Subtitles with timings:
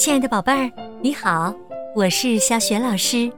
[0.00, 1.54] 亲爱的宝贝儿，你好，
[1.94, 3.30] 我是小雪老师，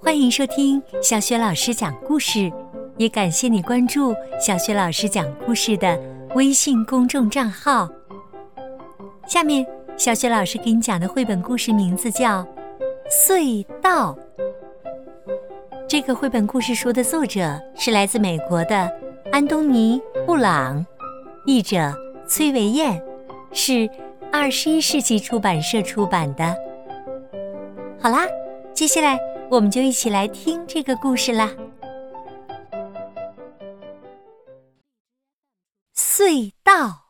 [0.00, 2.52] 欢迎收听小雪老师讲故事，
[2.96, 5.96] 也感谢你关注小雪老师讲故事的
[6.34, 7.88] 微信公众账号。
[9.28, 9.64] 下面，
[9.96, 12.42] 小雪老师给你讲的绘本故事名字叫
[13.08, 14.12] 《隧道》。
[15.86, 18.90] 这个绘本故事书的作者是来自美国的
[19.30, 20.84] 安东尼·布朗，
[21.46, 21.94] 译者
[22.26, 23.00] 崔维燕，
[23.52, 23.88] 是。
[24.32, 26.56] 二十一世纪出版社出版的。
[28.00, 28.26] 好啦，
[28.72, 29.18] 接下来
[29.50, 31.50] 我们就一起来听这个故事啦。
[35.94, 37.06] 隧道。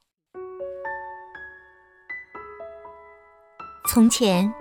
[3.88, 4.52] 从前，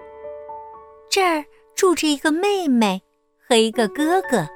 [1.10, 1.46] 这儿
[1.76, 3.02] 住着一个妹妹
[3.48, 4.48] 和一个哥哥，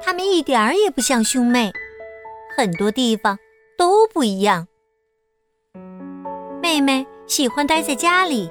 [0.00, 1.72] 他们一点儿也不像兄妹，
[2.56, 3.38] 很多地方
[3.78, 4.66] 都不一样。
[6.70, 8.48] 妹妹喜欢待在家里，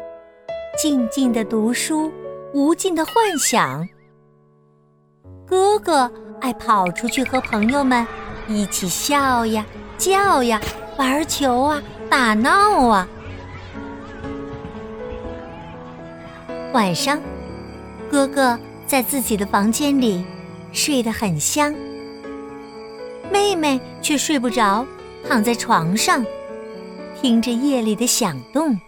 [0.77, 2.11] 静静的读书，
[2.53, 3.87] 无尽的幻想。
[5.47, 6.11] 哥哥
[6.41, 8.05] 爱跑出去和朋友们
[8.45, 9.65] 一起笑呀、
[9.97, 10.59] 叫呀、
[10.97, 13.07] 玩球啊、打闹啊。
[16.73, 17.21] 晚上，
[18.11, 20.25] 哥哥在自己的房间里
[20.73, 21.73] 睡得很香，
[23.31, 24.85] 妹妹却睡不着，
[25.25, 26.21] 躺在床上。
[27.21, 28.79] 听着夜里的响动，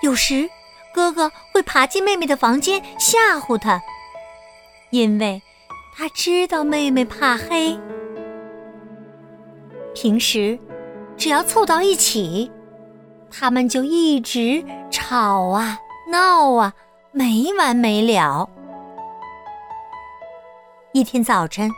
[0.00, 0.48] 有时
[0.94, 3.80] 哥哥会爬进妹妹的房间吓唬她，
[4.90, 5.42] 因为
[5.96, 7.76] 他知道妹妹怕黑。
[9.92, 10.56] 平时
[11.16, 12.48] 只要凑到一起，
[13.28, 15.76] 他们就一直吵啊
[16.08, 16.72] 闹啊，
[17.10, 18.48] 没完没了。
[20.92, 21.68] 一天早晨，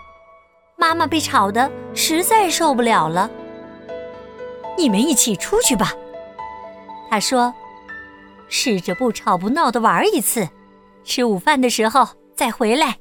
[0.77, 3.31] 妈妈被吵得实在受不了了。
[4.77, 5.92] 你们一起出去吧，
[7.11, 7.55] 他说
[8.48, 10.48] ：“试着不吵不闹的玩一次，
[11.05, 12.98] 吃午饭的时候再回来。”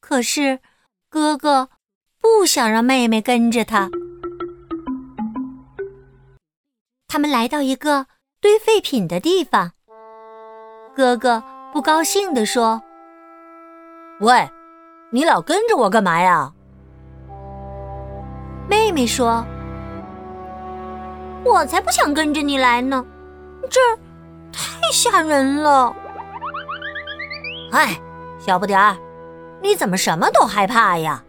[0.00, 0.60] 可是
[1.08, 1.70] 哥哥
[2.20, 3.88] 不想让妹妹跟着他。
[7.08, 8.06] 他们来到一个
[8.40, 9.72] 堆废品的地方，
[10.94, 12.80] 哥哥不高兴地说
[14.20, 14.48] ：“喂，
[15.10, 16.52] 你老跟着我干嘛呀？”
[18.70, 19.44] 妹妹说
[21.44, 23.04] ：“我才不想跟着你来呢，
[23.68, 23.98] 这儿
[24.52, 25.92] 太吓人了。”
[27.74, 28.00] 哎，
[28.38, 28.96] 小不点儿，
[29.60, 31.20] 你怎么什么都害怕呀？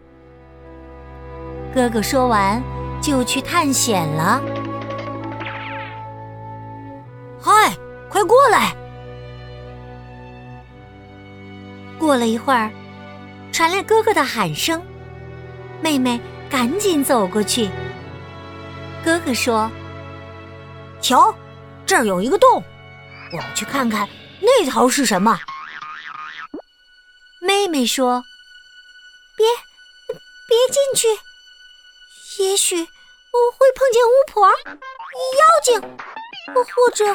[1.74, 2.62] 哥哥说完
[3.00, 4.40] 就去探险了。
[7.40, 7.76] 嗨，
[8.08, 8.72] 快过来！
[11.98, 12.70] 过了一会儿，
[13.50, 14.80] 传来哥哥的喊声，
[15.80, 16.20] 妹妹。
[16.52, 17.70] 赶紧走过去。
[19.02, 19.72] 哥哥说
[21.00, 21.34] ：“瞧，
[21.86, 22.62] 这儿有一个洞，
[23.32, 24.06] 我们去看看
[24.38, 25.40] 那头是什么。”
[27.40, 28.22] 妹妹说
[29.34, 29.46] ：“别，
[30.46, 31.08] 别进去，
[32.42, 35.80] 也许我会碰见巫婆、妖精，
[36.54, 37.14] 或者，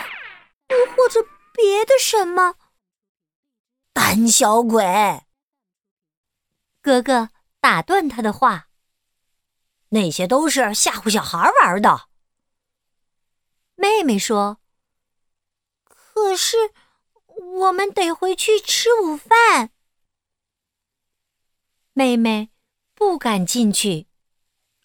[0.96, 1.24] 或者
[1.54, 2.56] 别的什么。”
[3.94, 5.22] 胆小鬼！
[6.82, 7.30] 哥哥
[7.62, 8.67] 打断他的话。
[9.90, 12.08] 那些都是吓唬小孩玩的。
[13.76, 14.58] 妹妹说
[15.86, 16.58] ：“可是
[17.60, 19.70] 我们得回去吃午饭。”
[21.94, 22.50] 妹妹
[22.94, 24.08] 不敢进去，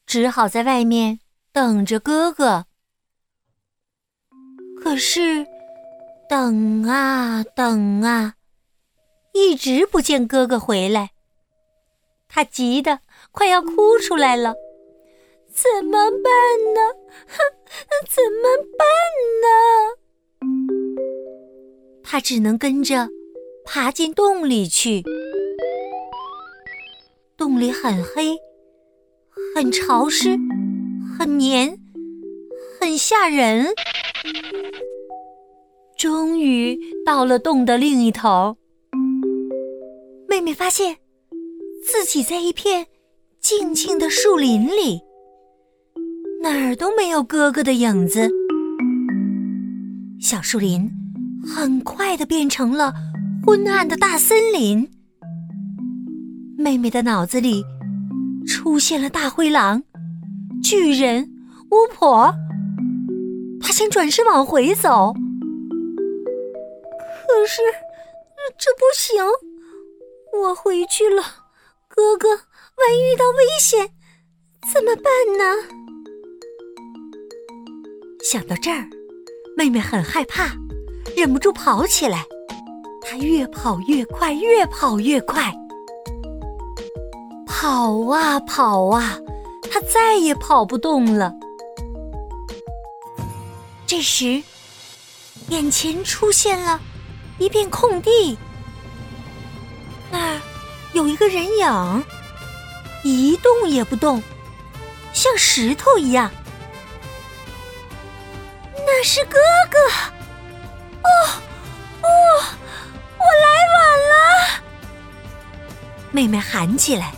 [0.07, 1.21] 只好在外面
[1.53, 2.67] 等着哥哥。
[4.83, 5.47] 可是
[6.29, 8.35] 等啊等啊，
[9.33, 11.13] 一直不见哥哥回来，
[12.29, 14.55] 他急得快要哭出来了。
[15.55, 16.33] 怎么办
[16.75, 16.81] 呢？
[17.29, 17.37] 哼，
[18.09, 18.89] 怎么办
[19.43, 19.47] 呢？
[22.03, 23.09] 他只能跟着
[23.65, 25.03] 爬进洞里去。
[27.37, 28.39] 洞里很黑，
[29.55, 30.39] 很潮湿，
[31.19, 31.79] 很黏，
[32.81, 33.67] 很吓人。
[35.99, 38.57] 终于到了洞的另一头，
[40.27, 40.97] 妹妹发现
[41.85, 42.87] 自己在一片
[43.39, 45.03] 静静的树林里。
[46.43, 48.29] 哪儿都没有哥哥的影子。
[50.21, 50.91] 小树林
[51.47, 52.93] 很快的变成了
[53.47, 54.91] 昏暗的大森林。
[56.59, 57.65] 妹妹的脑子里
[58.45, 59.81] 出现了大灰狼、
[60.63, 61.31] 巨人、
[61.71, 62.35] 巫婆。
[63.61, 65.15] 她想转身往回走，
[67.29, 67.63] 可是
[68.59, 69.23] 这不行。
[70.43, 71.23] 我回去了，
[71.89, 72.37] 哥哥万
[72.99, 73.91] 一遇到危险
[74.73, 75.05] 怎么办
[75.39, 75.82] 呢？
[78.23, 78.89] 想到这儿，
[79.57, 80.53] 妹妹很害怕，
[81.17, 82.25] 忍不住跑起来。
[83.01, 85.53] 她越跑越快，越跑越快，
[87.45, 89.19] 跑啊跑啊，
[89.69, 91.35] 她再也跑不动了。
[93.89, 94.41] 这时，
[95.49, 96.81] 眼前出现了
[97.39, 98.39] 一片空地，
[100.13, 100.41] 那儿
[100.93, 102.05] 有一个人影，
[103.03, 104.23] 一动也不动，
[105.13, 106.31] 像石头一样。
[108.95, 109.39] 那是哥
[109.71, 109.79] 哥！
[111.03, 111.09] 哦
[112.03, 112.09] 哦，
[113.19, 113.81] 我来晚
[114.11, 114.15] 了！
[116.11, 117.15] 妹妹喊起来，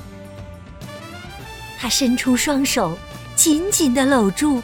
[1.76, 2.96] 她伸出双手，
[3.34, 4.62] 紧紧的搂住。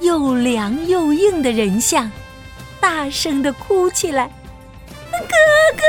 [0.00, 2.10] 又凉又硬的人像，
[2.80, 4.28] 大声的哭起来
[5.10, 5.18] ：“哥
[5.76, 5.82] 哥，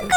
[0.00, 0.12] 哥哥！”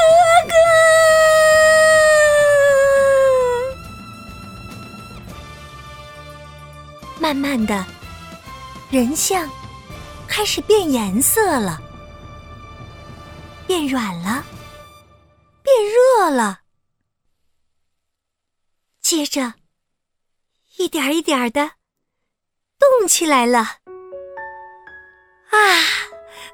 [7.19, 7.85] 慢慢的，
[8.89, 9.49] 人像
[10.29, 11.81] 开始变颜色了，
[13.67, 14.45] 变软了，
[15.61, 16.61] 变热了，
[19.01, 19.55] 接着
[20.77, 21.71] 一点一点的。
[22.79, 23.59] 动起来了！
[25.49, 25.57] 啊，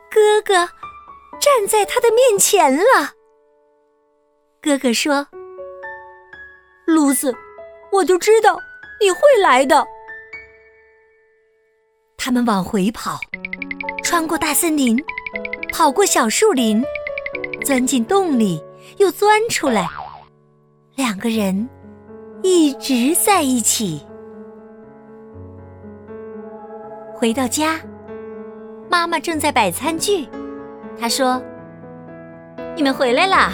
[0.09, 0.55] 哥哥
[1.39, 3.11] 站在他的面前了。
[4.61, 5.27] 哥哥说
[6.87, 7.35] ：“露丝，
[7.91, 8.59] 我就知道
[8.99, 9.85] 你会来的。”
[12.25, 13.19] 他们往回跑，
[14.01, 14.97] 穿过大森林，
[15.73, 16.81] 跑过小树林，
[17.65, 18.63] 钻进洞里，
[18.97, 19.89] 又钻出来。
[20.95, 21.67] 两个人
[22.41, 24.01] 一直在一起。
[27.13, 27.77] 回到家，
[28.89, 30.25] 妈妈正在摆餐具。
[30.97, 31.43] 她说
[32.73, 33.51] ：“你们回来啦，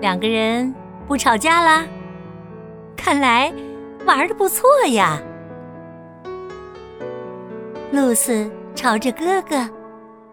[0.00, 0.72] 两个人
[1.08, 1.84] 不吵架啦？
[2.96, 3.52] 看来
[4.06, 5.20] 玩的不错呀。”
[7.92, 9.68] 露丝朝着哥哥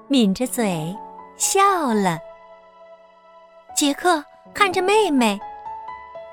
[0.08, 0.96] 抿着嘴
[1.38, 2.20] 笑了。
[3.76, 4.24] 杰克
[4.54, 5.40] 看着妹妹，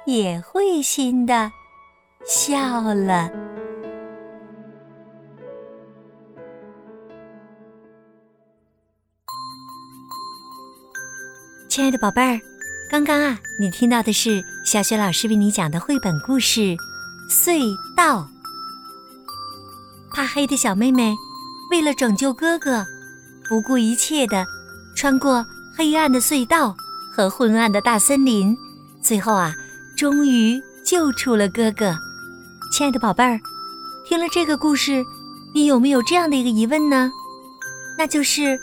[0.04, 1.50] 也会心的
[2.26, 3.30] 笑了。
[11.68, 12.38] 亲爱的宝贝儿，
[12.90, 16.60] 刚刚啊，你听到的是小雪老师为你讲的绘本故事
[17.28, 17.60] 《隧
[17.96, 18.20] 道》。
[20.14, 21.16] 怕黑的小妹妹
[21.70, 22.86] 为了拯救哥哥，
[23.48, 24.46] 不顾一切的
[24.94, 25.44] 穿过
[25.76, 26.74] 黑暗的隧道
[27.12, 28.56] 和昏暗的大森林，
[29.02, 29.52] 最后啊，
[29.96, 31.96] 终于救出了哥哥。
[32.72, 33.40] 亲爱的宝贝儿，
[34.06, 35.04] 听了这个故事，
[35.52, 37.10] 你有没有这样的一个疑问呢？
[37.98, 38.58] 那就是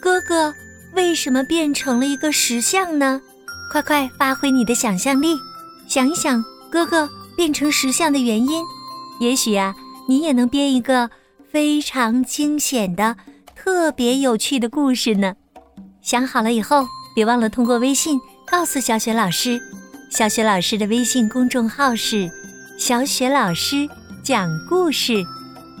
[0.00, 0.52] 哥哥。
[0.92, 3.20] 为什么变成了一个石像呢？
[3.70, 5.38] 快快发挥你的想象力，
[5.86, 8.64] 想一想哥哥变成石像的原因。
[9.20, 9.72] 也许啊，
[10.10, 11.08] 你也能编一个
[11.52, 13.16] 非常惊险的、
[13.54, 15.36] 特别有趣的故事呢。
[16.02, 16.84] 想好了以后，
[17.14, 19.60] 别忘了通过微信告诉小雪老师。
[20.10, 22.28] 小雪老师的微信公众号是
[22.76, 23.88] “小雪老师
[24.20, 25.24] 讲故事”，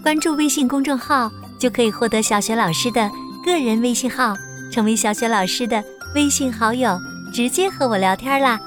[0.00, 1.28] 关注微信公众号
[1.58, 3.10] 就可以获得小雪老师的
[3.44, 4.36] 个人微信号。
[4.70, 5.82] 成为小雪老师的
[6.14, 6.96] 微信好友，
[7.34, 8.60] 直接和我聊天啦！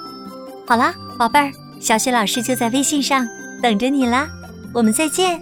[0.68, 1.50] 好啦，宝贝儿，
[1.80, 3.26] 小雪老师就在微信上
[3.62, 4.28] 等着你啦，
[4.74, 5.42] 我们再见。